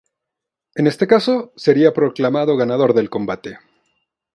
[0.73, 3.59] Es este caso, sería proclamado ganador del combate.